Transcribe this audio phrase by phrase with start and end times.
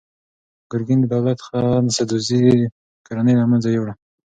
[0.69, 2.43] ګورګین د دولت خان سدوزي
[3.05, 3.93] کورنۍ له منځه یووړه.